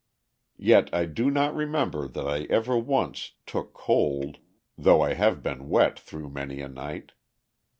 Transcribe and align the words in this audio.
Yet 0.57 0.91
I 0.91 1.05
do 1.05 1.29
not 1.29 1.53
remember 1.55 2.07
that 2.07 2.27
I 2.27 2.45
ever 2.45 2.75
once 2.75 3.33
"took 3.45 3.73
cold," 3.75 4.39
though 4.75 5.01
I 5.01 5.13
have 5.13 5.43
been 5.43 5.69
wet 5.69 5.99
through 5.99 6.29
many 6.31 6.59
a 6.59 6.67
night. 6.67 7.11